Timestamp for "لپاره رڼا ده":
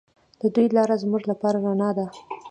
1.31-2.05